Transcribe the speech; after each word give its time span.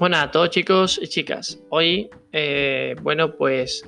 Bueno, 0.00 0.16
a 0.16 0.30
todos 0.30 0.48
chicos 0.48 0.98
y 1.02 1.08
chicas, 1.08 1.60
hoy, 1.68 2.08
eh, 2.32 2.96
bueno, 3.02 3.36
pues 3.36 3.84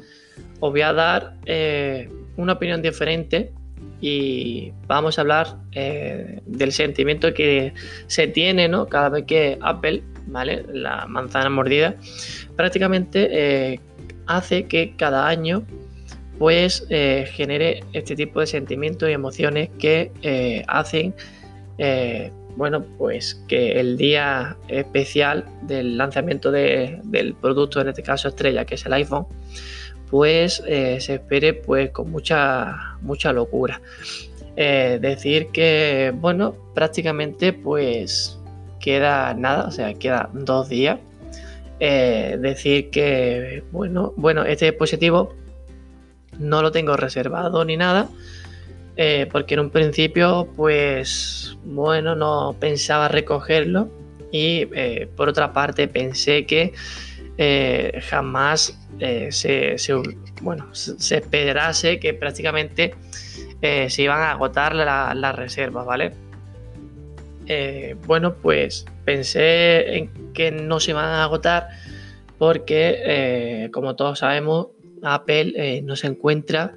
os 0.60 0.70
voy 0.70 0.82
a 0.82 0.92
dar 0.92 1.38
eh, 1.46 2.06
una 2.36 2.52
opinión 2.52 2.82
diferente 2.82 3.50
y 3.98 4.74
vamos 4.86 5.16
a 5.16 5.22
hablar 5.22 5.56
eh, 5.72 6.42
del 6.44 6.72
sentimiento 6.72 7.32
que 7.32 7.72
se 8.08 8.26
tiene, 8.26 8.68
¿no? 8.68 8.88
Cada 8.88 9.08
vez 9.08 9.24
que 9.24 9.58
Apple, 9.62 10.02
¿vale? 10.26 10.66
La 10.70 11.06
manzana 11.06 11.48
mordida, 11.48 11.96
prácticamente 12.56 13.80
hace 14.26 14.66
que 14.66 14.94
cada 14.94 15.26
año 15.26 15.64
pues 16.38 16.86
genere 16.90 17.84
este 17.94 18.16
tipo 18.16 18.40
de 18.40 18.48
sentimientos 18.48 19.08
y 19.08 19.12
emociones 19.12 19.70
que 19.78 20.62
hacen 20.68 21.14
bueno, 22.56 22.84
pues 22.98 23.42
que 23.48 23.80
el 23.80 23.96
día 23.96 24.56
especial 24.68 25.46
del 25.62 25.96
lanzamiento 25.96 26.50
del 26.50 27.34
producto, 27.40 27.80
en 27.80 27.88
este 27.88 28.02
caso 28.02 28.28
estrella, 28.28 28.64
que 28.64 28.74
es 28.74 28.86
el 28.86 28.92
iPhone, 28.92 29.26
pues 30.10 30.62
eh, 30.66 31.00
se 31.00 31.14
espere 31.14 31.54
pues 31.54 31.90
con 31.90 32.10
mucha, 32.10 32.96
mucha 33.00 33.32
locura. 33.32 33.80
Eh, 34.56 34.98
decir 35.00 35.48
que, 35.48 36.12
bueno, 36.14 36.54
prácticamente 36.74 37.54
pues 37.54 38.38
queda 38.78 39.32
nada, 39.32 39.64
o 39.68 39.70
sea, 39.70 39.94
queda 39.94 40.28
dos 40.34 40.68
días. 40.68 40.98
Eh, 41.80 42.36
decir 42.40 42.90
que, 42.90 43.64
bueno, 43.72 44.12
bueno, 44.16 44.44
este 44.44 44.66
dispositivo 44.66 45.34
no 46.38 46.62
lo 46.62 46.70
tengo 46.70 46.96
reservado 46.96 47.64
ni 47.64 47.76
nada 47.76 48.08
eh, 48.96 49.26
porque 49.32 49.54
en 49.54 49.60
un 49.60 49.70
principio, 49.70 50.48
pues 50.54 51.56
bueno, 51.64 52.14
no 52.14 52.54
pensaba 52.60 53.08
recogerlo 53.08 53.88
y 54.30 54.68
eh, 54.74 55.08
por 55.16 55.30
otra 55.30 55.52
parte 55.52 55.88
pensé 55.88 56.44
que 56.44 56.74
eh, 57.38 58.00
jamás 58.02 58.78
se, 59.30 59.76
bueno, 60.42 60.68
se 60.74 61.16
esperase 61.16 61.98
que 61.98 62.14
prácticamente 62.14 62.94
se 63.60 64.02
iban 64.02 64.20
a 64.20 64.32
agotar 64.32 64.74
las 64.74 65.36
reservas, 65.36 65.86
¿vale? 65.86 66.12
bueno, 68.06 68.34
pues 68.34 68.84
pensé 69.04 69.96
en 69.96 70.32
que 70.32 70.52
no 70.52 70.78
se 70.78 70.92
iban 70.92 71.06
a 71.06 71.24
agotar 71.24 71.68
porque, 72.38 73.68
como 73.72 73.96
todos 73.96 74.20
sabemos, 74.20 74.68
Apple 75.02 75.82
no 75.82 75.96
se 75.96 76.06
encuentra 76.06 76.76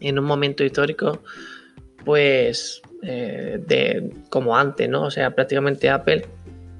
en 0.00 0.18
un 0.18 0.24
momento 0.24 0.64
histórico, 0.64 1.20
pues 2.04 2.82
eh, 3.02 3.62
de 3.66 4.10
como 4.30 4.56
antes, 4.56 4.88
¿no? 4.88 5.02
O 5.02 5.10
sea, 5.10 5.30
prácticamente 5.30 5.88
Apple 5.88 6.26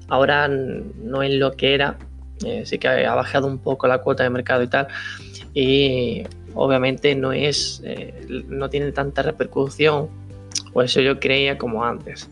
ahora 0.07 0.47
no 0.47 1.23
es 1.23 1.33
lo 1.35 1.51
que 1.53 1.73
era, 1.73 1.97
eh, 2.45 2.63
sí 2.65 2.77
que 2.77 2.87
ha 2.87 3.15
bajado 3.15 3.47
un 3.47 3.59
poco 3.59 3.87
la 3.87 3.99
cuota 3.99 4.23
de 4.23 4.29
mercado 4.29 4.63
y 4.63 4.67
tal, 4.67 4.87
y 5.53 6.23
obviamente 6.55 7.15
no 7.15 7.31
es, 7.31 7.81
eh, 7.85 8.25
no 8.47 8.69
tiene 8.69 8.91
tanta 8.91 9.21
repercusión, 9.21 10.09
o 10.73 10.81
eso 10.81 10.99
yo 10.99 11.19
creía 11.19 11.57
como 11.57 11.85
antes. 11.85 12.29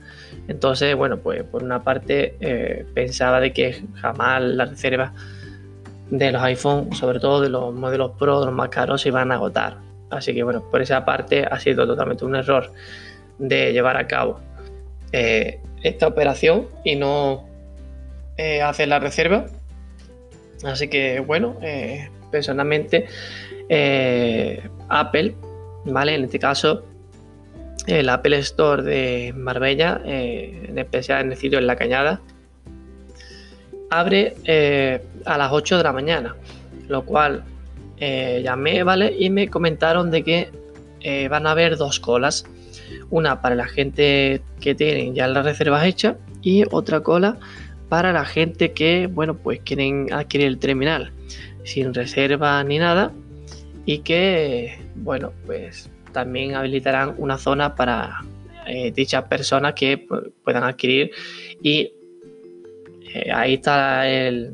Entonces, 0.48 0.96
bueno, 0.96 1.18
pues 1.18 1.44
por 1.44 1.64
una 1.64 1.84
parte 1.84 2.86
pensaba 2.94 3.40
de 3.40 3.52
que 3.52 3.84
jamás 3.96 4.42
las 4.42 4.70
reservas 4.70 5.12
de 6.10 6.32
los 6.32 6.42
iPhone, 6.42 6.94
sobre 6.94 7.20
todo 7.20 7.42
de 7.42 7.50
los 7.50 7.74
modelos 7.74 8.12
Pro, 8.18 8.40
de 8.40 8.46
los 8.48 8.56
más 8.56 8.70
caros, 8.70 9.02
se 9.02 9.10
iban 9.10 9.32
a 9.32 9.36
agotar. 9.36 9.87
Así 10.10 10.34
que 10.34 10.44
bueno, 10.44 10.64
por 10.70 10.82
esa 10.82 11.04
parte 11.06 11.46
ha 11.50 11.60
sido 11.60 11.86
totalmente 11.86 12.26
un 12.26 12.36
error 12.36 12.72
de 13.40 13.74
llevar 13.74 13.98
a 13.98 14.08
cabo 14.08 14.40
eh, 15.12 15.60
esta 15.84 16.08
operación 16.08 16.68
y 16.84 16.96
no 16.96 17.48
eh, 18.38 18.62
hacer 18.62 18.88
la 18.88 19.00
reserva. 19.00 19.46
Así 20.64 20.88
que 20.88 21.20
bueno, 21.20 21.58
eh, 21.62 22.10
personalmente 22.32 23.08
Apple, 24.90 25.36
¿vale? 25.86 26.16
En 26.16 26.24
este 26.24 26.40
caso, 26.40 26.86
el 27.86 28.10
Apple 28.10 28.38
Store 28.40 28.82
de 28.82 29.34
Marbella, 29.36 30.02
en 30.06 30.78
especial 30.78 31.26
en 31.26 31.32
el 31.32 31.38
sitio 31.38 31.60
en 31.60 31.68
La 31.68 31.76
Cañada, 31.76 32.22
abre 33.90 34.36
a 35.26 35.38
las 35.38 35.52
8 35.52 35.78
de 35.78 35.84
la 35.84 35.94
mañana, 35.94 36.36
lo 36.88 37.06
cual 37.06 37.44
eh, 38.00 38.42
llamé, 38.44 38.84
¿vale? 38.84 39.16
Y 39.18 39.30
me 39.30 39.50
comentaron 39.50 40.12
de 40.12 40.24
que 40.24 40.50
eh, 41.02 41.28
van 41.28 41.48
a 41.48 41.52
haber 41.52 41.78
dos 41.78 42.00
colas. 42.00 42.46
Una 43.10 43.42
para 43.42 43.56
la 43.56 43.66
gente 43.66 44.42
que 44.60 44.76
tienen 44.76 45.16
ya 45.16 45.28
las 45.28 45.46
reservas 45.46 45.86
hechas 45.86 46.16
y 46.42 46.64
otra 46.72 47.02
cola 47.02 47.40
para 47.90 48.12
la 48.14 48.26
gente 48.26 48.74
que, 48.74 49.08
bueno, 49.08 49.36
pues 49.38 49.62
quieren 49.62 50.12
adquirir 50.12 50.48
el 50.48 50.60
terminal 50.60 51.12
sin 51.64 51.94
reserva 51.94 52.64
ni 52.64 52.78
nada 52.80 53.14
y 53.86 54.00
que, 54.00 54.80
bueno, 54.96 55.34
pues 55.46 55.90
también 56.12 56.56
habilitarán 56.56 57.16
una 57.18 57.38
zona 57.38 57.76
para 57.76 58.24
eh, 58.68 58.92
dichas 58.92 59.24
personas 59.26 59.74
que 59.74 60.06
puedan 60.44 60.64
adquirir 60.64 61.12
y 61.62 61.92
ahí 63.34 63.56
está 63.56 64.08
el, 64.08 64.54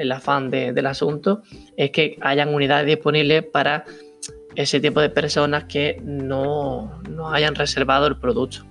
el 0.00 0.12
afán 0.12 0.50
del 0.50 0.86
asunto 0.86 1.42
es 1.76 1.90
que 1.90 2.16
hayan 2.20 2.54
unidades 2.54 2.86
disponibles 2.86 3.44
para 3.44 3.84
ese 4.54 4.80
tipo 4.80 5.00
de 5.00 5.10
personas 5.10 5.64
que 5.64 6.00
no, 6.02 7.00
hayan 7.32 7.54
reservado 7.54 8.06
el 8.06 8.16
producto. 8.16 8.64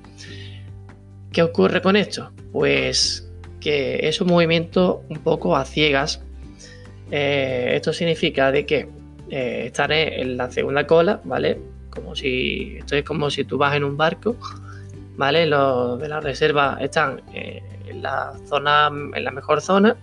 ¿Qué 1.31 1.43
ocurre 1.43 1.81
con 1.81 1.95
esto? 1.95 2.31
Pues 2.51 3.29
que 3.59 4.07
es 4.07 4.19
un 4.21 4.27
movimiento 4.29 5.03
un 5.09 5.19
poco 5.19 5.55
a 5.55 5.65
ciegas. 5.65 6.21
Eh, 7.11 7.73
esto 7.75 7.93
significa 7.93 8.51
de 8.51 8.65
que 8.65 8.89
eh, 9.29 9.63
estaré 9.67 10.21
en 10.21 10.37
la 10.37 10.49
segunda 10.51 10.87
cola, 10.87 11.21
¿vale? 11.23 11.59
Como 11.89 12.15
si 12.15 12.77
esto 12.77 12.95
es 12.95 13.03
como 13.03 13.29
si 13.29 13.43
tú 13.43 13.57
vas 13.57 13.75
en 13.75 13.83
un 13.83 13.97
barco, 13.97 14.35
¿vale? 15.17 15.45
Los 15.45 15.99
de 15.99 16.07
la 16.07 16.19
reserva 16.19 16.77
están 16.81 17.21
eh, 17.33 17.61
en 17.87 18.01
la 18.01 18.33
zona, 18.47 18.87
en 18.87 19.23
la 19.23 19.31
mejor 19.31 19.61
zona, 19.61 19.97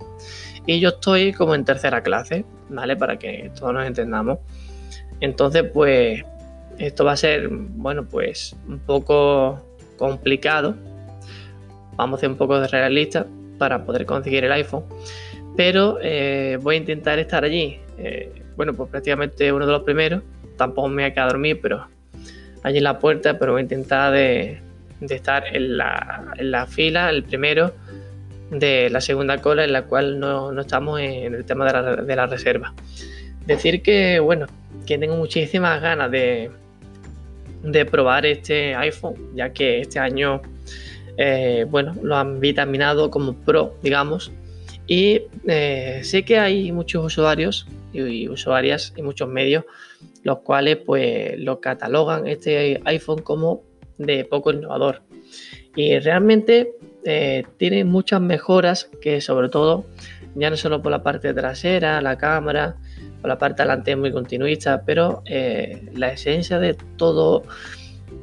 y 0.66 0.80
yo 0.80 0.90
estoy 0.90 1.32
como 1.32 1.54
en 1.54 1.64
tercera 1.64 2.02
clase, 2.02 2.44
¿vale? 2.68 2.96
Para 2.96 3.18
que 3.18 3.50
todos 3.58 3.72
nos 3.72 3.86
entendamos. 3.86 4.38
Entonces, 5.20 5.64
pues, 5.72 6.24
esto 6.78 7.04
va 7.04 7.12
a 7.12 7.16
ser, 7.16 7.48
bueno, 7.48 8.04
pues 8.04 8.56
un 8.68 8.80
poco 8.80 9.62
complicado. 9.96 10.74
Vamos 11.96 12.18
a 12.18 12.20
hacer 12.20 12.30
un 12.30 12.36
poco 12.36 12.60
de 12.60 12.68
realista 12.68 13.26
para 13.58 13.84
poder 13.84 14.04
conseguir 14.04 14.44
el 14.44 14.52
iPhone. 14.52 14.84
Pero 15.56 15.98
eh, 16.02 16.58
voy 16.60 16.74
a 16.74 16.78
intentar 16.78 17.18
estar 17.18 17.44
allí. 17.44 17.80
Eh, 17.96 18.42
bueno, 18.56 18.74
pues 18.74 18.90
prácticamente 18.90 19.52
uno 19.52 19.66
de 19.66 19.72
los 19.72 19.82
primeros. 19.84 20.22
Tampoco 20.56 20.88
me 20.88 21.02
voy 21.02 21.04
a 21.04 21.14
quedar 21.14 21.28
dormir, 21.28 21.60
pero 21.62 21.86
allí 22.62 22.78
en 22.78 22.84
la 22.84 22.98
puerta. 22.98 23.38
Pero 23.38 23.52
voy 23.52 23.60
a 23.60 23.62
intentar 23.62 24.12
de, 24.12 24.60
estar 25.08 25.44
en 25.54 25.78
la, 25.78 26.34
en 26.36 26.50
la 26.50 26.66
fila, 26.66 27.08
el 27.08 27.22
primero 27.22 27.72
de 28.50 28.90
la 28.90 29.00
segunda 29.00 29.38
cola 29.40 29.64
en 29.64 29.72
la 29.72 29.82
cual 29.82 30.20
no, 30.20 30.58
estamos 30.60 31.00
en 31.00 31.34
el 31.34 31.44
tema 31.44 31.66
de 31.72 32.16
la, 32.16 32.26
reserva. 32.26 32.74
Decir 33.46 33.82
que, 33.82 34.20
bueno, 34.20 34.46
que 34.86 34.98
tengo 34.98 35.16
muchísimas 35.16 35.80
ganas 35.80 36.10
de, 36.10 36.50
de 37.62 37.84
probar 37.84 38.26
este 38.26 38.74
iPhone, 38.74 39.14
ya 39.34 39.52
que 39.52 39.80
este 39.80 39.98
año, 39.98 40.42
eh, 41.16 41.66
bueno, 41.68 41.94
lo 42.02 42.16
han 42.16 42.40
vitaminado 42.40 43.10
como 43.10 43.34
Pro, 43.34 43.74
digamos. 43.82 44.32
Y 44.86 45.22
eh, 45.48 46.00
sé 46.04 46.24
que 46.24 46.38
hay 46.38 46.70
muchos 46.70 47.04
usuarios 47.04 47.66
y, 47.92 48.28
usuarias 48.28 48.92
y 48.96 49.02
muchos 49.02 49.28
medios 49.28 49.64
los 50.22 50.40
cuales 50.40 50.78
pues 50.78 51.38
lo 51.38 51.60
catalogan 51.60 52.26
este 52.26 52.80
iPhone 52.84 53.20
como 53.20 53.62
de 53.96 54.24
poco 54.24 54.52
innovador. 54.52 55.02
Y 55.76 55.98
realmente 56.00 56.72
eh, 57.06 57.44
tiene 57.56 57.84
muchas 57.84 58.20
mejoras 58.20 58.90
que 59.00 59.20
sobre 59.20 59.48
todo, 59.48 59.86
ya 60.34 60.50
no 60.50 60.56
solo 60.56 60.82
por 60.82 60.92
la 60.92 61.02
parte 61.02 61.32
trasera, 61.32 62.00
la 62.00 62.18
cámara, 62.18 62.76
por 63.20 63.28
la 63.28 63.38
parte 63.38 63.62
delante 63.62 63.96
muy 63.96 64.12
continuista, 64.12 64.82
pero 64.84 65.22
eh, 65.26 65.88
la 65.94 66.08
esencia 66.12 66.58
de 66.58 66.74
todo, 66.96 67.44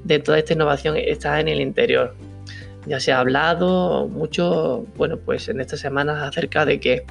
de 0.03 0.19
toda 0.19 0.39
esta 0.39 0.53
innovación 0.53 0.97
está 0.97 1.39
en 1.39 1.47
el 1.47 1.62
interior. 1.62 2.15
Ya 2.85 3.00
se 3.00 3.13
ha 3.13 3.19
hablado 3.19 4.07
mucho, 4.09 4.85
bueno, 4.97 5.18
pues 5.18 5.47
en 5.47 5.62
estas 5.62 5.80
semanas 5.80 6.21
acerca 6.21 6.65
de 6.65 6.80
que 6.80 7.06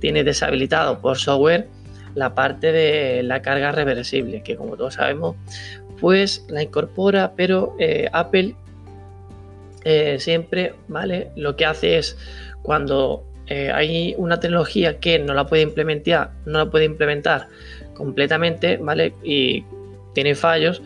tiene 0.00 0.22
deshabilitado 0.22 1.00
por 1.00 1.18
software 1.18 1.68
la 2.14 2.34
parte 2.34 2.72
de 2.72 3.22
la 3.22 3.42
carga 3.42 3.72
reversible, 3.72 4.42
que 4.42 4.56
como 4.56 4.76
todos 4.76 4.94
sabemos, 4.94 5.36
pues 6.00 6.44
la 6.48 6.62
incorpora, 6.62 7.32
pero 7.36 7.74
eh, 7.78 8.08
Apple 8.12 8.54
eh, 9.88 10.18
siempre, 10.18 10.74
¿vale? 10.88 11.30
Lo 11.36 11.54
que 11.54 11.64
hace 11.64 11.96
es 11.96 12.18
cuando 12.62 13.24
eh, 13.46 13.70
hay 13.72 14.16
una 14.18 14.40
tecnología 14.40 14.98
que 14.98 15.20
no 15.20 15.32
la 15.32 15.46
puede 15.46 15.62
implementar, 15.62 16.32
no 16.44 16.58
la 16.58 16.68
puede 16.68 16.86
implementar 16.86 17.46
completamente, 17.94 18.78
¿vale? 18.78 19.14
Y 19.22 19.64
tiene 20.12 20.34
fallos, 20.34 20.82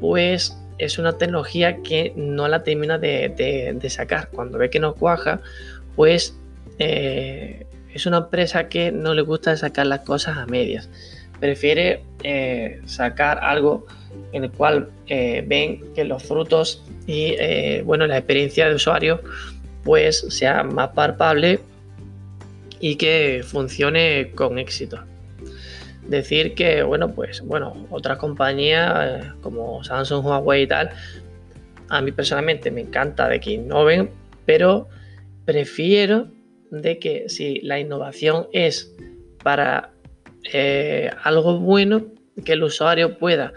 pues 0.00 0.58
es 0.78 0.98
una 0.98 1.16
tecnología 1.16 1.80
que 1.82 2.12
no 2.16 2.48
la 2.48 2.64
termina 2.64 2.98
de, 2.98 3.78
sacar. 3.88 4.30
Cuando 4.30 4.58
ve 4.58 4.68
que 4.68 4.80
no 4.80 4.96
cuaja, 4.96 5.40
pues 5.94 6.36
eh, 6.80 7.68
es 7.94 8.04
una 8.06 8.16
empresa 8.16 8.68
que 8.68 8.90
no 8.90 9.14
le 9.14 9.22
gusta 9.22 9.56
sacar 9.56 9.86
las 9.86 10.00
cosas 10.00 10.38
a 10.38 10.46
medias. 10.46 10.90
Prefiere 11.38 12.02
sacar 12.84 13.38
algo 13.44 13.86
en 14.32 14.44
el 14.44 14.50
cual 14.50 14.90
eh, 15.06 15.44
ven 15.46 15.92
que 15.94 16.04
los 16.04 16.22
frutos 16.22 16.84
y 17.06 17.34
eh, 17.38 17.82
bueno, 17.84 18.06
la 18.06 18.18
experiencia 18.18 18.68
de 18.68 18.74
usuario 18.74 19.20
pues 19.82 20.26
sea 20.28 20.62
más 20.62 20.90
palpable 20.90 21.60
y 22.80 22.96
que 22.96 23.42
funcione 23.44 24.32
con 24.34 24.58
éxito. 24.58 25.02
Decir 26.06 26.54
que, 26.54 26.82
bueno, 26.82 27.12
pues, 27.12 27.40
bueno, 27.42 27.86
otras 27.90 28.18
compañías 28.18 29.26
como 29.42 29.84
Samsung, 29.84 30.24
Huawei 30.24 30.62
y 30.62 30.66
tal, 30.66 30.90
a 31.88 32.00
mí 32.00 32.10
personalmente 32.12 32.70
me 32.70 32.80
encanta 32.80 33.28
de 33.28 33.38
que 33.40 33.52
innoven, 33.52 34.10
pero 34.46 34.88
prefiero 35.44 36.28
de 36.70 36.98
que 36.98 37.28
si 37.28 37.60
la 37.60 37.78
innovación 37.78 38.48
es 38.52 38.94
para 39.42 39.92
eh, 40.52 41.10
algo 41.22 41.58
bueno, 41.58 42.06
que 42.44 42.52
el 42.52 42.62
usuario 42.62 43.18
pueda, 43.18 43.52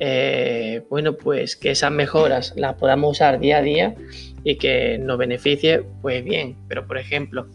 eh, 0.00 0.82
bueno, 0.88 1.14
pues 1.14 1.56
que 1.56 1.70
esas 1.70 1.90
mejoras 1.90 2.52
las 2.56 2.74
podamos 2.74 3.12
usar 3.12 3.38
día 3.40 3.58
a 3.58 3.62
día 3.62 3.94
y 4.44 4.56
que 4.56 4.98
nos 4.98 5.18
beneficie, 5.18 5.82
pues 6.00 6.24
bien. 6.24 6.56
Pero 6.68 6.86
por 6.86 6.98
ejemplo, 6.98 7.46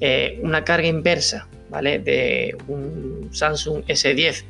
eh, 0.00 0.38
una 0.42 0.64
carga 0.64 0.86
inversa, 0.86 1.48
¿vale? 1.70 1.98
De 1.98 2.56
un 2.68 3.28
Samsung 3.32 3.84
S10 3.86 4.44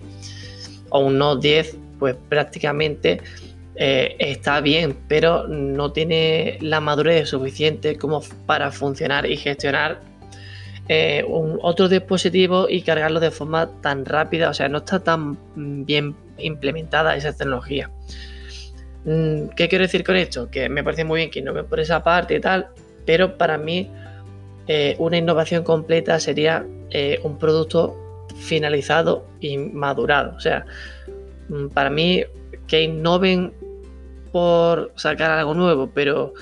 o 0.91 1.01
un 1.01 1.19
Note 1.19 1.49
10, 1.49 1.77
pues 1.99 2.17
prácticamente 2.29 3.21
está 3.79 4.63
bien, 4.63 4.97
pero 5.07 5.47
no 5.49 5.93
tiene 5.93 6.57
la 6.63 6.81
madurez 6.81 7.29
suficiente 7.29 7.97
como 7.97 8.23
para 8.47 8.71
funcionar 8.71 9.31
y 9.31 9.37
gestionar 9.37 10.01
eh, 10.89 11.25
un, 11.27 11.59
otro 11.63 11.89
dispositivo 11.89 12.69
y 12.69 12.83
cargarlo 12.83 13.19
de 13.19 13.31
forma 13.31 13.69
tan 13.81 14.05
rápida, 14.05 14.51
o 14.51 14.55
sea, 14.55 14.69
no 14.69 14.79
está 14.79 15.01
tan 15.01 15.37
bien 15.57 16.15
implementada 16.39 17.17
esa 17.17 17.33
tecnología. 17.33 17.91
Mm, 19.05 19.49
¿Qué 19.57 19.69
quiero 19.69 19.83
decir 19.83 20.05
con 20.05 20.17
esto? 20.17 20.51
Que 20.51 20.69
me 20.69 20.85
parece 20.85 21.05
muy 21.05 21.19
bien 21.19 21.31
que 21.31 21.43
no 21.43 21.53
me 21.53 21.65
por 21.65 21.81
esa 21.81 22.03
parte 22.03 22.37
y 22.37 22.41
tal, 22.41 22.69
pero 23.05 23.37
para 23.37 23.59
mí 23.59 23.91
eh, 24.69 24.97
una 24.99 25.17
innovación 25.17 25.65
completa 25.65 26.19
sería 26.21 26.67
eh, 26.91 27.21
un 27.23 27.39
producto 27.39 27.97
finalizado 28.37 29.27
y 29.41 29.59
madurado. 29.59 30.37
O 30.37 30.41
sea, 30.41 30.67
mm, 31.49 31.69
para 31.69 31.91
mí 31.91 32.25
que 32.67 32.83
innoven 32.83 33.53
por 34.33 34.93
sacar 34.97 35.31
algo 35.31 35.55
nuevo, 35.55 35.91
pero 35.95 36.35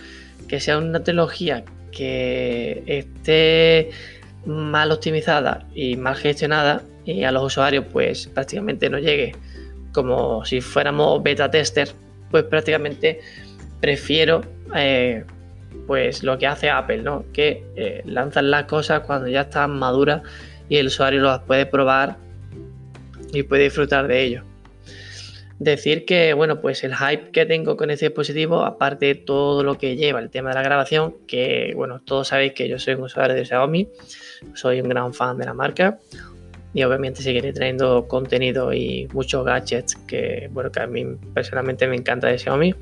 que 0.49 0.61
sea 0.61 0.79
una 0.79 1.03
tecnología 1.03 1.65
que 1.93 2.83
esté 2.87 3.91
mal 4.47 4.93
optimizada 4.93 5.67
y 5.75 5.97
mal 5.97 6.17
gestionada 6.17 6.83
y 7.05 7.25
a 7.25 7.33
los 7.33 7.45
usuarios 7.45 7.85
pues 7.93 8.27
prácticamente 8.29 8.89
no 8.89 8.99
llegue 8.99 9.35
como 9.93 10.45
si 10.45 10.61
fuéramos 10.61 11.23
beta 11.23 11.51
tester, 11.51 11.89
pues 12.31 12.45
prácticamente 12.45 13.21
prefiero 13.81 14.43
eh, 14.75 15.25
pues 15.87 16.23
lo 16.23 16.37
que 16.39 16.47
hace 16.47 16.71
Apple, 16.71 17.03
¿no? 17.03 17.25
Que 17.33 17.65
eh, 17.77 18.03
lanzan 18.05 18.51
las 18.51 18.65
cosas 18.65 19.01
cuando 19.01 19.29
ya 19.29 19.43
están 19.43 19.79
maduras 19.79 20.23
y 20.69 20.77
el 20.77 20.87
usuario 20.87 21.23
las 21.23 21.41
puede 21.41 21.67
probar 21.67 22.17
y 23.33 23.43
puede 23.43 23.65
disfrutar 23.65 24.09
de 24.09 24.23
ello. 24.23 24.54
Decir 25.59 26.05
que, 26.05 26.35
bueno, 26.35 26.61
pues 26.61 26.83
el 26.83 26.97
hype 26.97 27.31
que 27.31 27.47
tengo 27.47 27.77
con 27.77 27.91
este 27.91 28.07
dispositivo, 28.07 28.65
aparte 28.65 29.07
de 29.07 29.15
todo 29.15 29.63
lo 29.63 29.79
que 29.79 29.97
lleva 29.97 30.19
el 30.19 30.29
tema 30.29 30.49
de 30.51 30.57
la 30.57 30.63
grabación, 30.63 31.15
que, 31.29 31.73
bueno, 31.77 32.01
todos 32.01 32.29
sabéis 32.29 32.55
que 32.55 32.69
yo 32.69 32.79
soy 32.79 32.95
un 32.95 33.03
usuario 33.03 33.37
de 33.37 33.45
Xiaomi, 33.45 33.89
soy 34.55 34.81
un 34.81 34.89
gran 34.89 35.15
fan 35.15 35.39
de 35.39 35.45
la 35.45 35.55
marca 35.55 36.01
y 36.75 36.83
obviamente 36.83 37.23
seguiré 37.23 37.53
trayendo 37.53 38.09
contenido 38.09 38.73
y 38.73 39.09
muchos 39.13 39.45
gadgets 39.45 39.95
que, 39.95 40.49
bueno, 40.53 40.73
que 40.73 40.81
a 40.81 40.89
mí 40.89 41.07
personalmente 41.33 41.87
me 41.87 41.95
encanta 41.95 42.27
de 42.27 42.39
Xiaomi. 42.39 42.75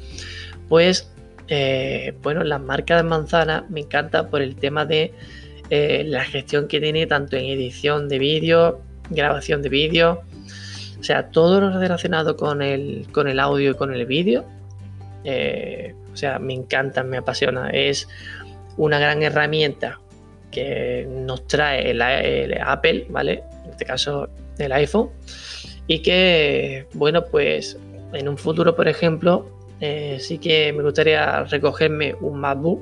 Pues, 0.69 1.13
eh, 1.49 2.15
bueno, 2.23 2.43
la 2.43 2.59
marca 2.59 2.97
de 2.97 3.03
manzana 3.03 3.67
me 3.69 3.81
encanta 3.81 4.29
por 4.29 4.41
el 4.41 4.57
tema 4.57 4.87
de 4.87 5.13
eh, 5.69 6.05
la 6.07 6.25
gestión 6.25 6.69
que 6.69 6.81
tiene 6.81 7.07
tanto 7.07 7.37
en 7.37 7.45
edición 7.45 8.09
de 8.09 8.19
vídeo, 8.19 8.81
grabación 9.11 9.61
de 9.61 9.69
vídeo, 9.69 10.23
o 11.03 11.05
sea, 11.05 11.31
todo 11.31 11.61
lo 11.61 11.77
relacionado 11.81 12.37
con 12.37 12.63
el, 12.63 13.09
con 13.11 13.27
el 13.27 13.41
audio 13.41 13.73
y 13.73 13.75
con 13.75 13.93
el 13.93 14.07
vídeo, 14.07 14.45
eh, 15.25 15.97
o 16.13 16.17
sea, 16.17 16.39
me 16.39 16.55
encanta, 16.55 17.03
me 17.03 17.17
apasiona. 17.17 17.71
Es 17.71 18.07
una 18.77 19.01
gran 19.01 19.21
herramienta 19.21 19.99
que 20.53 21.05
nos 21.11 21.49
trae 21.49 21.91
el, 21.91 22.01
Apple, 22.65 23.07
¿vale? 23.11 23.43
En 23.65 23.71
este 23.71 23.85
caso 23.85 24.29
el 24.59 24.71
iPhone. 24.71 25.11
Y 25.89 26.03
que, 26.03 26.87
bueno, 26.95 27.25
pues 27.25 27.77
en 28.13 28.29
un 28.29 28.39
futuro, 28.39 28.77
por 28.77 28.87
ejemplo, 28.87 29.51
eh, 29.81 30.19
sí 30.21 30.39
que 30.39 30.73
me 30.73 30.85
gustaría 30.85 31.43
recogerme 31.43 32.15
un 32.21 32.39
MacBook 32.39 32.81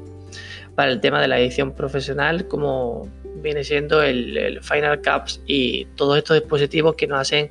para 0.74 0.92
el 0.92 1.00
tema 1.00 1.22
de 1.22 1.28
la 1.28 1.40
edición 1.40 1.72
profesional, 1.72 2.46
como 2.48 3.08
viene 3.36 3.64
siendo 3.64 4.02
el, 4.02 4.36
el 4.36 4.62
Final 4.62 5.00
Cups 5.00 5.40
y 5.46 5.86
todos 5.96 6.18
estos 6.18 6.38
dispositivos 6.38 6.96
que 6.96 7.06
nos 7.06 7.20
hacen 7.20 7.50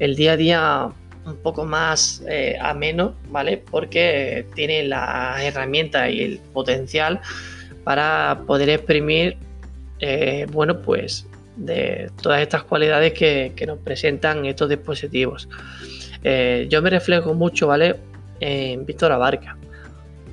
el 0.00 0.16
día 0.16 0.32
a 0.32 0.36
día 0.36 0.88
un 1.24 1.36
poco 1.36 1.64
más 1.64 2.24
eh, 2.28 2.56
ameno, 2.60 3.14
¿vale? 3.28 3.62
Porque 3.70 4.46
tiene 4.54 4.82
las 4.84 5.40
herramientas 5.42 6.10
y 6.10 6.22
el 6.22 6.38
potencial 6.52 7.20
para 7.84 8.42
poder 8.46 8.70
exprimir, 8.70 9.36
eh, 10.00 10.46
bueno, 10.50 10.80
pues 10.80 11.26
de 11.56 12.10
todas 12.22 12.40
estas 12.40 12.64
cualidades 12.64 13.12
que, 13.12 13.52
nos 13.66 13.78
presentan 13.78 14.46
estos 14.46 14.68
dispositivos. 14.68 15.48
Eh, 16.24 16.66
yo 16.70 16.80
me 16.80 16.90
reflejo 16.90 17.34
mucho, 17.34 17.66
¿vale? 17.66 17.96
En 18.40 18.86
Víctor 18.86 19.12
Abarca. 19.12 19.56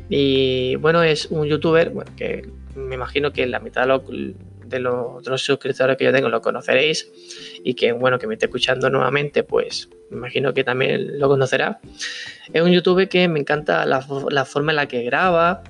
Y 0.09 0.77
bueno, 0.77 1.03
es 1.03 1.25
un 1.25 1.45
youtuber 1.45 1.91
que 2.15 2.49
me 2.75 2.95
imagino 2.95 3.33
que 3.33 3.45
la 3.45 3.59
mitad 3.59 3.81
de 3.81 3.87
los, 3.87 4.01
de 4.67 4.79
los 4.79 5.17
otros 5.17 5.41
suscriptores 5.41 5.97
que 5.97 6.05
yo 6.05 6.11
tengo 6.11 6.29
lo 6.29 6.41
conoceréis 6.41 7.11
y 7.63 7.73
que 7.73 7.91
bueno 7.91 8.19
que 8.19 8.27
me 8.27 8.35
esté 8.35 8.45
escuchando 8.45 8.89
nuevamente 8.89 9.43
pues 9.43 9.89
me 10.09 10.17
imagino 10.17 10.53
que 10.53 10.63
también 10.63 11.19
lo 11.19 11.27
conocerá. 11.27 11.79
Es 12.53 12.61
un 12.61 12.71
youtuber 12.71 13.09
que 13.09 13.27
me 13.27 13.39
encanta 13.39 13.85
la, 13.85 14.01
forma 14.01 14.71
en 14.71 14.75
la 14.75 14.87
que 14.87 15.03
graba 15.03 15.63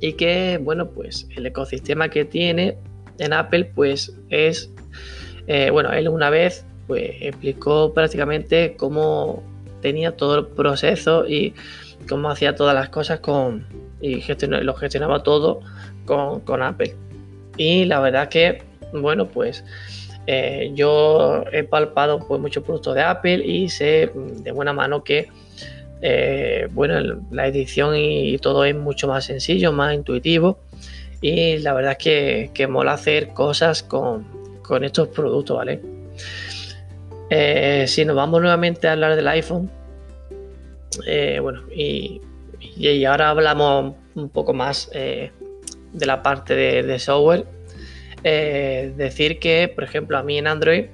y 0.00 0.14
que 0.14 0.58
bueno 0.60 0.90
pues 0.90 1.28
el 1.36 1.46
ecosistema 1.46 2.08
que 2.08 2.24
tiene 2.24 2.78
en 3.18 3.32
Apple 3.32 3.70
pues 3.74 4.12
es 4.30 4.72
eh, 5.46 5.70
bueno 5.70 5.92
él 5.92 6.08
una 6.08 6.30
vez 6.30 6.64
pues 6.86 7.10
explicó 7.20 7.94
prácticamente 7.94 8.74
cómo 8.76 9.42
tenía 9.80 10.16
todo 10.16 10.38
el 10.38 10.46
proceso 10.46 11.28
y 11.28 11.54
cómo 12.08 12.30
hacía 12.30 12.56
todas 12.56 12.74
las 12.74 12.88
cosas 12.88 13.20
con 13.20 13.66
y 14.00 14.20
lo 14.48 14.74
gestionaba 14.74 15.22
todo 15.22 15.60
con, 16.04 16.40
con 16.40 16.62
Apple 16.62 16.96
y 17.56 17.84
la 17.84 18.00
verdad 18.00 18.28
que, 18.28 18.62
bueno, 18.92 19.28
pues 19.28 19.64
eh, 20.26 20.70
yo 20.74 21.44
he 21.52 21.64
palpado 21.64 22.20
pues, 22.20 22.40
muchos 22.40 22.62
productos 22.62 22.94
de 22.94 23.02
Apple 23.02 23.44
y 23.44 23.68
sé 23.68 24.10
de 24.14 24.52
buena 24.52 24.72
mano 24.72 25.02
que, 25.02 25.28
eh, 26.00 26.68
bueno, 26.72 27.20
la 27.30 27.46
edición 27.46 27.96
y 27.96 28.38
todo 28.38 28.64
es 28.64 28.74
mucho 28.74 29.08
más 29.08 29.24
sencillo, 29.24 29.72
más 29.72 29.94
intuitivo. 29.94 30.58
Y 31.20 31.58
la 31.58 31.72
verdad 31.72 31.96
es 31.98 32.50
que, 32.50 32.66
mola 32.66 32.94
hacer 32.94 33.28
cosas 33.28 33.82
con, 33.82 34.26
estos 34.82 35.08
productos, 35.08 35.56
¿vale? 35.58 35.80
Eh, 37.28 37.84
si 37.86 38.06
nos 38.06 38.16
vamos 38.16 38.40
nuevamente 38.40 38.88
a 38.88 38.92
hablar 38.92 39.16
del 39.16 39.28
iPhone, 39.28 39.70
bueno, 41.42 41.62
y, 41.70 42.20
ahora 43.04 43.30
hablamos 43.30 43.94
un 44.14 44.28
poco 44.30 44.54
más 44.54 44.90
de 45.92 46.06
la 46.06 46.22
parte 46.22 46.54
de, 46.54 46.98
software, 46.98 47.44
eh, 48.24 48.92
decir 48.96 49.38
que, 49.38 49.68
por 49.68 49.84
ejemplo, 49.84 50.18
a 50.18 50.22
mí 50.22 50.38
en 50.38 50.46
Android, 50.46 50.86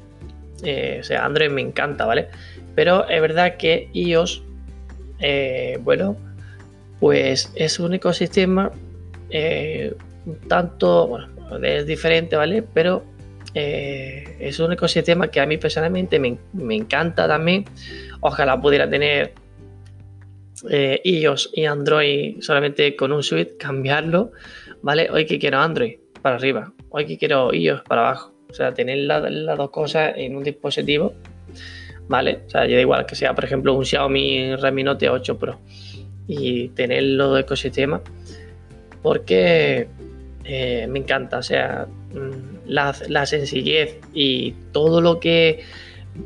eh, 0.65 0.99
o 1.01 1.05
sea, 1.05 1.25
Android 1.25 1.51
me 1.51 1.61
encanta, 1.61 2.05
¿vale? 2.05 2.29
Pero 2.75 3.09
es 3.09 3.21
verdad 3.21 3.57
que 3.57 3.89
iOS, 3.93 4.43
eh, 5.21 5.79
bueno, 5.83 6.17
pues 7.01 7.53
es 7.55 7.79
un 7.79 7.95
ecosistema 7.95 8.73
tanto, 10.49 11.07
bueno, 11.07 11.29
es 11.63 11.87
diferente, 11.87 12.37
¿vale? 12.37 12.63
Pero 12.63 13.05
es 13.55 14.61
un 14.61 14.73
ecosistema 14.73 15.29
que 15.29 15.41
a 15.41 15.47
mí 15.47 15.59
personalmente 15.59 16.19
me, 16.19 16.39
me 16.53 16.77
encanta 16.77 17.27
también. 17.27 17.65
Ojalá 18.21 18.61
pudiera 18.61 18.89
tener 18.89 19.33
iOS 21.05 21.51
y 21.55 21.65
Android 21.67 22.41
solamente 22.41 22.97
con 22.97 23.13
un 23.13 23.23
suite, 23.23 23.57
cambiarlo 23.59 24.33
¿vale? 24.83 25.09
Hoy 25.11 25.27
que 25.27 25.39
quiero 25.39 25.59
Android 25.59 25.99
para 26.23 26.37
arriba, 26.37 26.73
hoy 26.91 27.07
que 27.07 27.19
quiero 27.19 27.53
iOS 27.53 27.83
para 27.83 28.03
abajo. 28.03 28.35
O 28.51 28.55
sea, 28.55 28.73
tener 28.73 28.99
las 28.99 29.59
dos 29.59 29.71
cosas 29.71 30.15
en 30.17 30.35
un 30.35 30.43
dispositivo, 30.43 31.13
¿vale? 32.09 32.41
O 32.47 32.51
sea, 32.51 32.67
ya 32.67 32.77
da 32.77 32.81
igual 32.81 33.05
que 33.05 33.15
sea, 33.15 33.35
por 33.35 33.45
ejemplo, 33.45 33.75
un 33.75 33.85
Xiaomi 33.85 34.57
Redmi 34.57 34.85
Note 34.85 35.11
8 35.11 35.39
Pro 35.39 35.59
y 36.27 36.69
tener 36.71 37.03
los 37.03 37.31
dos 37.31 37.41
ecosistemas, 37.41 38.01
porque 39.03 39.89
eh, 40.45 40.87
me 40.89 40.99
encanta. 40.99 41.39
O 41.39 41.43
sea, 41.43 41.87
mm, 42.15 42.69
la, 42.69 42.95
la 43.09 43.27
sencillez 43.27 43.99
y 44.15 44.53
todo 44.73 45.01
lo 45.01 45.21
que 45.21 45.61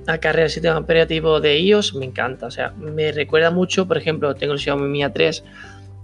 acarrea 0.06 0.44
el 0.44 0.50
sistema 0.50 0.78
operativo 0.78 1.40
de 1.40 1.59
iOS 1.59 1.94
me 1.94 2.06
encanta. 2.06 2.47
O 2.47 2.50
sea, 2.50 2.71
me 2.71 3.12
recuerda 3.12 3.50
mucho, 3.50 3.87
por 3.88 3.99
ejemplo, 3.99 4.35
tengo 4.35 4.52
el 4.52 4.61
Xiaomi 4.61 4.88
Mi 4.88 5.00
A3 5.00 5.42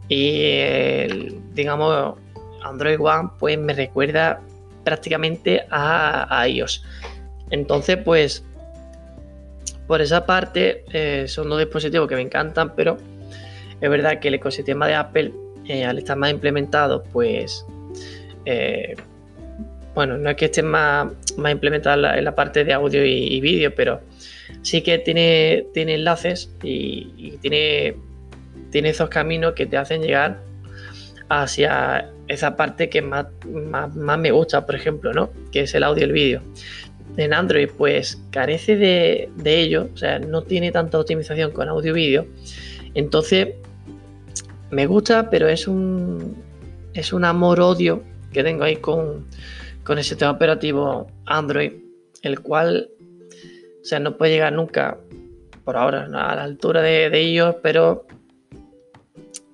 y 0.09 1.39
digamos 1.55 2.17
Android 2.63 2.99
One 3.01 3.31
pues 3.39 3.59
me 3.59 3.73
recuerda 3.73 4.41
prácticamente 4.85 5.65
a, 5.71 6.47
iOS. 6.49 6.85
Entonces 7.51 7.99
pues 8.05 8.45
por 9.87 10.01
esa 10.01 10.27
parte 10.27 10.85
eh, 10.93 11.27
son 11.29 11.49
dos 11.49 11.59
dispositivos 11.59 12.09
que 12.09 12.17
me 12.17 12.23
encantan, 12.23 12.75
pero 12.75 12.99
es 13.81 13.91
verdad 13.91 14.21
que 14.21 14.29
el 14.29 14.35
ecosistema 14.35 14.87
de 14.87 14.95
Apple 14.95 15.33
eh, 15.67 15.85
al 15.85 15.99
estar 15.99 16.17
más 16.17 16.31
implementado 16.31 17.03
pues 17.13 17.65
eh, 18.45 18.97
bueno, 19.99 20.17
no 20.17 20.31
es 20.31 20.37
que 20.37 20.45
esté 20.45 20.63
más, 20.63 21.09
más 21.37 21.51
implementado 21.51 22.07
en 22.15 22.25
la, 22.25 22.35
parte 22.37 22.63
de 22.63 22.73
audio 22.73 23.05
y, 23.05 23.41
vídeo, 23.41 23.75
pero 23.75 24.01
sí 24.63 24.81
que 24.81 24.99
tiene, 24.99 25.67
tiene 25.75 25.97
enlaces 25.97 26.55
y, 26.63 27.37
tiene, 27.41 27.97
tiene 28.71 28.91
esos 28.91 29.09
caminos 29.09 29.55
que 29.55 29.67
te 29.67 29.77
hacen 29.77 30.01
llegar 30.01 30.41
hacia 31.29 32.11
esa 32.29 32.57
parte 32.57 32.89
que 32.89 33.03
más, 33.03 33.27
más, 33.47 34.19
me 34.19 34.31
gusta, 34.31 34.67
por 34.67 34.75
ejemplo, 34.75 35.13
¿no? 35.13 35.31
Que 35.53 35.63
es 35.63 35.75
el 35.75 35.83
audio 35.83 36.03
y 36.03 36.05
el 36.05 36.13
vídeo. 36.13 36.43
En 37.17 37.33
Android, 37.33 37.69
pues 37.77 38.23
carece 38.31 38.77
de, 38.77 39.31
de 39.37 39.61
ello, 39.61 39.89
o 39.93 39.97
sea, 39.97 40.19
no 40.19 40.43
tiene 40.43 40.71
tanta 40.71 40.99
optimización 40.99 41.51
con 41.53 41.69
audio 41.69 41.91
y 41.93 41.95
vídeo. 41.95 42.27
Entonces, 42.95 43.49
me 44.71 44.87
gusta, 44.87 45.31
pero 45.31 45.49
es 45.49 45.67
un, 45.67 46.37
es 46.95 47.13
un 47.13 47.25
amor-odio 47.25 48.03
que 48.33 48.43
tengo 48.43 48.65
ahí 48.65 48.77
con, 48.77 49.27
con 49.85 49.99
el 49.99 50.05
sistema 50.05 50.31
operativo 50.31 51.11
Android, 51.27 51.73
el 52.23 52.41
cual 52.41 52.91
o 53.81 53.85
sea, 53.85 54.01
no 54.01 54.19
puede 54.19 54.33
llegar 54.33 54.53
nunca, 54.53 54.99
por 55.65 55.79
ahora, 55.79 56.05
a 56.05 56.35
la 56.35 56.43
altura 56.43 56.83
de, 56.83 57.11
ellos, 57.19 57.57
pero 57.63 58.07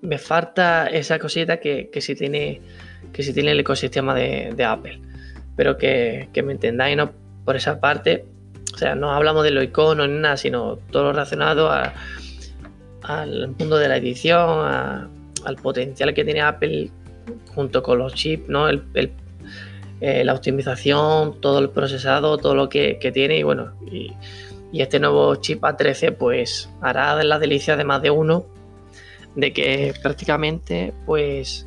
me 0.05 0.19
falta 0.19 0.87
esa 0.87 1.19
cosita 1.19 1.59
que, 1.59 1.91
que 1.91 2.01
sí 2.01 2.15
tiene 2.15 2.61
que 3.15 3.23
si 3.23 3.33
tiene 3.33 3.53
el 3.53 3.61
ecosistema 3.61 4.15
de, 4.15 4.65
Apple. 4.65 5.01
Pero 5.57 5.79
que, 5.79 6.29
me 6.45 6.53
entendáis, 6.53 6.97
¿no? 6.97 7.13
Por 7.45 7.57
esa 7.57 7.81
parte, 7.81 8.25
o 8.75 8.77
sea, 8.77 8.95
no 8.95 9.13
hablamos 9.13 9.45
de 9.45 9.53
lo 9.53 9.63
iconos 9.63 10.09
ni 10.09 10.19
nada, 10.19 10.37
sino 10.37 10.77
todo 10.91 11.05
lo 11.05 11.13
relacionado 11.13 11.71
al 13.03 13.49
mundo 13.59 13.77
de 13.77 13.89
la 13.89 13.97
edición, 13.97 14.67
al 15.45 15.57
potencial 15.63 16.13
que 16.13 16.25
tiene 16.25 16.41
Apple 16.41 16.91
junto 17.55 17.83
con 17.83 17.99
los 17.99 18.15
chips, 18.15 18.49
¿no? 18.49 18.69
el, 18.69 18.83
eh, 20.01 20.25
la 20.25 20.35
optimización, 20.35 21.41
todo 21.41 21.61
el 21.61 21.71
procesado, 21.71 22.37
todo 22.39 22.55
lo 22.55 22.69
que, 22.69 22.99
tiene 23.13 23.39
y 23.39 23.43
bueno, 23.43 23.75
y, 23.91 24.13
este 24.73 24.99
nuevo 24.99 25.37
chip 25.37 25.63
A13 25.63 26.17
pues 26.17 26.69
hará 26.81 27.23
la 27.23 27.39
delicia 27.39 27.77
de 27.77 27.85
más 27.85 28.03
de 28.03 28.11
uno 28.11 28.45
de 29.35 29.53
que 29.53 29.95
prácticamente 30.03 30.93
pues 31.07 31.67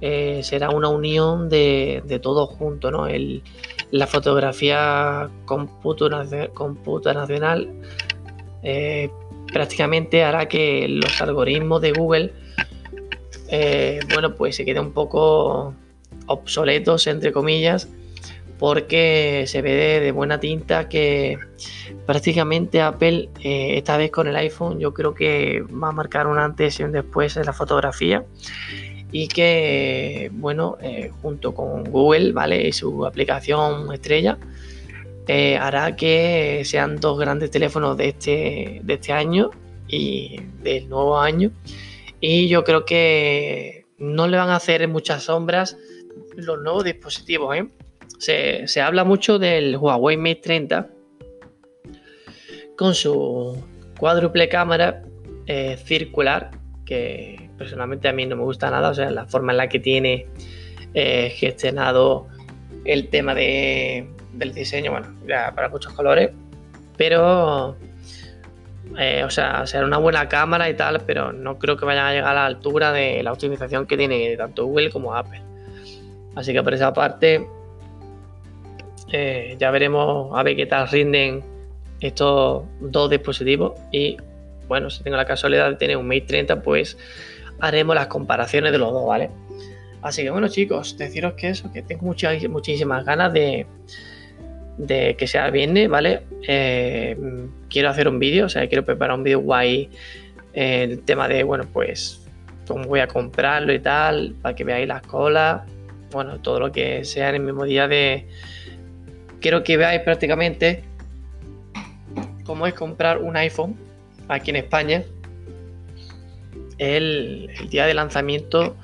eh, 0.00 0.40
será 0.42 0.70
una 0.70 0.88
unión 0.88 1.48
de, 1.48 2.02
todo 2.22 2.46
junto, 2.46 2.90
¿no? 2.90 3.06
El, 3.06 3.42
la 3.90 4.06
fotografía 4.06 5.30
computacional 5.44 7.68
eh, 8.62 9.10
prácticamente 9.52 10.24
hará 10.24 10.48
que 10.48 10.88
los 10.88 11.20
algoritmos 11.20 11.82
de 11.82 11.92
Google 11.92 12.32
bueno 14.14 14.34
pues 14.34 14.56
se 14.56 14.64
quede 14.64 14.80
un 14.80 14.92
poco 14.92 15.74
obsoletos, 16.26 17.06
entre 17.06 17.32
comillas, 17.32 17.88
porque 18.62 19.42
se 19.48 19.60
ve 19.60 19.98
de, 19.98 20.12
buena 20.12 20.38
tinta 20.38 20.88
que 20.88 21.36
prácticamente 22.06 22.80
Apple, 22.80 23.28
eh, 23.40 23.76
esta 23.76 23.96
vez 23.96 24.12
con 24.12 24.28
el 24.28 24.36
iPhone, 24.36 24.78
yo 24.78 24.94
creo 24.94 25.14
que 25.14 25.62
va 25.62 25.88
a 25.88 25.90
marcar 25.90 26.28
un 26.28 26.38
antes 26.38 26.78
y 26.78 26.84
un 26.84 26.92
después 26.92 27.36
en 27.36 27.46
la 27.46 27.52
fotografía 27.52 28.24
y 29.10 29.26
que, 29.26 30.30
bueno, 30.34 30.78
eh, 30.80 31.10
junto 31.20 31.52
con 31.56 31.82
Google, 31.82 32.30
¿vale? 32.30 32.68
Y 32.68 32.72
su 32.72 33.04
aplicación 33.04 33.92
estrella, 33.92 34.38
eh, 35.26 35.56
hará 35.56 35.96
que 35.96 36.62
sean 36.64 37.00
dos 37.00 37.18
grandes 37.18 37.50
teléfonos 37.50 37.96
de 37.96 38.10
este, 38.10 38.80
de 38.84 38.94
este 38.94 39.12
año 39.12 39.50
y 39.88 40.40
del 40.62 40.88
nuevo 40.88 41.18
año. 41.18 41.50
Y 42.20 42.46
yo 42.46 42.62
creo 42.62 42.84
que 42.84 43.86
no 43.98 44.28
le 44.28 44.36
van 44.36 44.50
a 44.50 44.54
hacer 44.54 44.86
muchas 44.86 45.24
sombras 45.24 45.76
los 46.36 46.62
nuevos 46.62 46.84
dispositivos. 46.84 47.56
¿eh? 47.56 47.66
Se, 48.18 48.80
habla 48.80 49.04
mucho 49.04 49.38
del 49.38 49.76
Huawei 49.76 50.16
Mate 50.16 50.36
30 50.36 50.88
con 52.76 52.94
su 52.94 53.62
cuádruple 53.98 54.48
cámara 54.48 55.02
eh, 55.46 55.76
circular, 55.76 56.50
que 56.84 57.50
personalmente 57.58 58.08
a 58.08 58.12
mí 58.12 58.26
no 58.26 58.36
me 58.36 58.42
gusta 58.42 58.70
nada, 58.70 58.90
o 58.90 58.94
sea, 58.94 59.10
la 59.10 59.26
forma 59.26 59.52
en 59.52 59.58
la 59.58 59.68
que 59.68 59.78
tiene 59.80 60.26
eh, 60.94 61.30
gestionado 61.30 62.28
el 62.84 63.08
tema 63.08 63.34
de, 63.34 64.08
del 64.32 64.52
diseño, 64.52 64.92
bueno, 64.92 65.14
ya 65.26 65.52
para 65.54 65.68
muchos 65.68 65.92
colores, 65.92 66.30
pero, 66.96 67.70
o 67.70 69.30
sea, 69.30 69.66
será 69.66 69.84
una 69.84 69.98
buena 69.98 70.28
cámara 70.28 70.68
y 70.68 70.74
tal, 70.74 71.02
pero 71.06 71.32
no 71.32 71.58
creo 71.58 71.76
que 71.76 71.84
vayan 71.84 72.06
a 72.06 72.12
llegar 72.12 72.30
a 72.30 72.34
la 72.34 72.46
altura 72.46 72.92
de 72.92 73.22
la 73.22 73.32
optimización 73.32 73.86
que 73.86 73.96
tiene 73.96 74.36
tanto 74.36 74.66
Google 74.66 74.90
como 74.90 75.14
Apple. 75.14 75.42
Así 76.34 76.52
que 76.52 76.62
por 76.62 76.74
esa 76.74 76.92
parte 76.92 77.46
eh, 79.12 79.56
ya 79.58 79.70
veremos 79.70 80.36
a 80.36 80.42
ver 80.42 80.56
qué 80.56 80.66
tal 80.66 80.88
rinden 80.88 81.42
estos 82.00 82.64
dos 82.80 83.10
dispositivos 83.10 83.72
y 83.92 84.16
bueno, 84.68 84.90
si 84.90 85.02
tengo 85.04 85.16
la 85.16 85.26
casualidad 85.26 85.70
de 85.70 85.76
tener 85.76 85.96
un 85.96 86.08
Mate 86.08 86.22
30 86.22 86.62
pues 86.62 86.96
haremos 87.60 87.94
las 87.94 88.06
comparaciones 88.06 88.72
de 88.72 88.78
los 88.78 88.92
dos, 88.92 89.06
¿vale? 89.06 89.30
Así 90.00 90.22
que 90.22 90.30
bueno 90.30 90.48
chicos, 90.48 90.96
deciros 90.96 91.34
que 91.34 91.50
eso, 91.50 91.70
que 91.72 91.82
tengo 91.82 92.06
muchas, 92.06 92.42
muchísimas 92.48 93.04
ganas 93.04 93.32
de, 93.32 93.66
que 94.86 95.26
sea 95.26 95.50
viernes, 95.50 95.88
¿vale? 95.88 96.22
Eh, 96.48 97.16
quiero 97.68 97.90
hacer 97.90 98.08
un 98.08 98.18
vídeo, 98.18 98.46
o 98.46 98.48
sea, 98.48 98.66
quiero 98.66 98.84
preparar 98.84 99.16
un 99.16 99.22
vídeo 99.22 99.40
guay, 99.40 99.90
eh, 100.54 100.84
el 100.84 101.02
tema 101.02 101.28
de, 101.28 101.44
bueno, 101.44 101.64
pues 101.72 102.26
cómo 102.66 102.84
voy 102.84 103.00
a 103.00 103.06
comprarlo 103.06 103.72
y 103.72 103.78
tal, 103.78 104.34
para 104.40 104.54
que 104.54 104.64
veáis 104.64 104.88
las 104.88 105.02
colas, 105.02 105.62
bueno, 106.10 106.40
todo 106.40 106.60
lo 106.60 106.72
que 106.72 107.04
sea 107.04 107.28
en 107.30 107.36
el 107.36 107.42
mismo 107.42 107.64
día 107.64 107.88
de... 107.88 108.26
Quiero 109.42 109.64
que 109.64 109.76
veáis 109.76 110.00
prácticamente 110.02 110.84
cómo 112.44 112.64
es 112.68 112.74
comprar 112.74 113.18
un 113.18 113.36
iPhone 113.36 113.74
aquí 114.28 114.50
en 114.50 114.56
España 114.56 115.02
el, 116.78 117.50
día 117.68 117.86
de 117.86 117.94
lanzamiento 117.94 118.76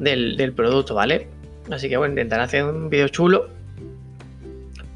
del, 0.00 0.52
producto, 0.54 0.96
¿vale? 0.96 1.28
Así 1.70 1.88
que 1.88 1.96
bueno, 1.96 2.12
intentaré 2.12 2.42
hacer 2.42 2.64
un 2.64 2.90
vídeo 2.90 3.06
chulo 3.08 3.48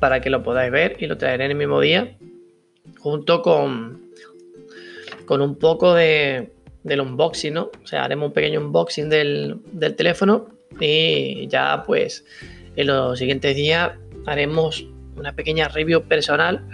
para 0.01 0.21
que 0.21 0.29
lo 0.29 0.43
podáis 0.43 0.73
ver 0.73 0.97
y 0.99 1.07
lo 1.07 1.17
traeré 1.17 1.45
en 1.45 1.53
el 1.53 1.57
mismo 1.57 1.81
día 1.81 2.17
junto 2.99 3.43
con, 3.43 4.03
con 5.25 5.41
un 5.41 5.55
poco 5.55 5.95
de, 5.95 6.51
del 6.83 7.01
unboxing, 7.01 7.55
¿no? 7.55 7.71
O 7.81 7.87
sea, 7.87 8.05
haremos 8.05 8.29
un 8.29 8.33
pequeño 8.33 8.61
unboxing 8.61 9.09
del, 9.09 9.61
del 9.71 9.95
teléfono 9.95 10.49
y 10.81 11.47
ya 11.47 11.85
pues 11.87 12.25
en 12.75 12.89
los 12.89 13.19
siguientes 13.19 13.55
días 13.55 13.93
haremos 14.31 14.87
una 15.17 15.33
pequeña 15.33 15.67
review 15.69 16.03
personal, 16.03 16.65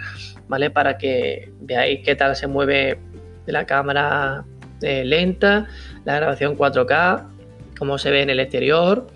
¿vale? 0.47 0.69
Para 0.69 0.99
que 0.99 1.51
veáis 1.59 2.01
qué 2.05 2.15
tal 2.15 2.35
se 2.35 2.45
mueve 2.45 2.99
la 3.47 3.65
cámara 3.65 4.45
eh, 4.81 5.03
lenta, 5.03 5.67
la 6.05 6.17
grabación 6.17 6.55
4K, 6.55 7.23
cómo 7.79 7.97
se 7.97 8.11
ve 8.11 8.21
en 8.21 8.29
el 8.29 8.39
exterior, 8.39 9.07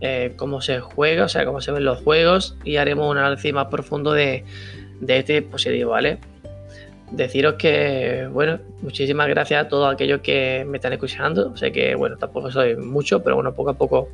eh, 0.00 0.34
cómo 0.36 0.60
se 0.60 0.78
juega, 0.78 1.24
o 1.24 1.28
sea, 1.28 1.44
cómo 1.44 1.60
se 1.60 1.72
ven 1.72 1.84
los 1.84 2.00
juegos 2.00 2.56
y 2.62 2.76
haremos 2.76 3.10
un 3.10 3.18
análisis 3.18 3.52
más 3.52 3.66
profundo 3.66 4.12
de, 4.12 4.44
de 5.00 5.18
este 5.18 5.40
dispositivo, 5.40 5.90
¿vale? 5.90 6.18
Deciros 7.10 7.54
que, 7.54 8.28
bueno, 8.32 8.58
muchísimas 8.82 9.28
gracias 9.28 9.66
a 9.66 9.68
todos 9.68 9.92
aquellos 9.92 10.20
que 10.20 10.64
me 10.66 10.78
están 10.78 10.92
escuchando. 10.92 11.56
Sé 11.56 11.72
que, 11.72 11.94
bueno, 11.94 12.16
tampoco 12.16 12.50
soy 12.50 12.76
mucho, 12.76 13.22
pero 13.22 13.36
bueno, 13.36 13.54
poco 13.54 13.70
a 13.70 13.74
poco 13.74 14.08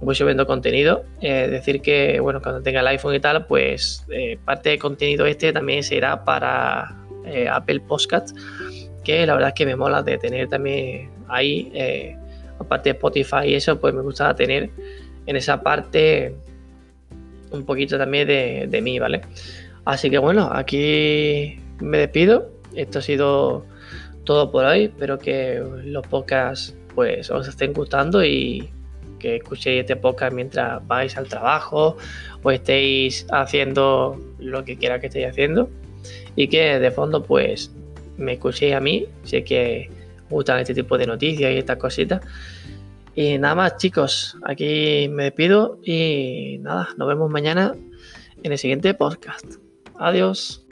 voy 0.00 0.14
subiendo 0.14 0.46
contenido. 0.46 1.04
Eh, 1.20 1.48
decir 1.48 1.80
que, 1.80 2.20
bueno, 2.20 2.40
cuando 2.42 2.62
tenga 2.62 2.80
el 2.80 2.86
iPhone 2.88 3.14
y 3.14 3.20
tal, 3.20 3.46
pues 3.46 4.04
eh, 4.10 4.38
parte 4.44 4.70
del 4.70 4.78
contenido 4.78 5.26
este 5.26 5.52
también 5.52 5.82
será 5.82 6.24
para 6.24 6.96
eh, 7.26 7.48
Apple 7.48 7.80
Podcast, 7.80 8.36
que 9.02 9.26
la 9.26 9.34
verdad 9.34 9.48
es 9.50 9.54
que 9.54 9.66
me 9.66 9.76
mola 9.76 10.02
de 10.02 10.18
tener 10.18 10.48
también 10.48 11.10
ahí, 11.28 12.16
aparte 12.58 12.90
de 12.90 12.94
Spotify 12.94 13.46
y 13.46 13.54
eso, 13.54 13.78
pues 13.78 13.94
me 13.94 14.02
gusta 14.02 14.34
tener 14.34 14.70
en 15.26 15.36
esa 15.36 15.62
parte 15.62 16.34
un 17.50 17.64
poquito 17.64 17.96
también 17.96 18.26
de, 18.26 18.66
de 18.68 18.82
mí, 18.82 18.98
¿vale? 18.98 19.22
Así 19.84 20.10
que 20.10 20.18
bueno, 20.18 20.50
aquí 20.52 21.60
me 21.80 21.98
despido. 21.98 22.50
Esto 22.74 22.98
ha 22.98 23.02
sido 23.02 23.64
todo 24.24 24.50
por 24.50 24.64
hoy. 24.64 24.84
Espero 24.84 25.18
que 25.18 25.62
los 25.84 26.06
podcasts 26.06 26.76
pues 26.94 27.30
os 27.30 27.48
estén 27.48 27.72
gustando 27.72 28.24
y 28.24 28.70
que 29.18 29.36
escuchéis 29.36 29.80
este 29.80 29.96
podcast 29.96 30.34
mientras 30.34 30.86
vais 30.86 31.16
al 31.16 31.28
trabajo 31.28 31.96
o 32.42 32.50
estéis 32.50 33.26
haciendo 33.30 34.20
lo 34.38 34.64
que 34.64 34.76
quiera 34.76 35.00
que 35.00 35.06
estéis 35.06 35.28
haciendo 35.28 35.70
y 36.36 36.48
que 36.48 36.78
de 36.78 36.90
fondo 36.90 37.22
pues 37.22 37.72
me 38.16 38.34
escuchéis 38.34 38.74
a 38.74 38.80
mí, 38.80 39.06
sé 39.24 39.42
que 39.42 39.90
gustan 40.30 40.60
este 40.60 40.74
tipo 40.74 40.98
de 40.98 41.06
noticias 41.06 41.52
y 41.52 41.56
estas 41.56 41.78
cositas. 41.78 42.20
Y 43.14 43.38
nada 43.38 43.54
más 43.54 43.76
chicos, 43.76 44.36
aquí 44.44 45.08
me 45.08 45.24
despido 45.24 45.78
y 45.84 46.58
nada, 46.60 46.88
nos 46.96 47.08
vemos 47.08 47.30
mañana 47.30 47.74
en 48.42 48.52
el 48.52 48.58
siguiente 48.58 48.92
podcast. 48.94 49.54
Adiós. 49.98 50.66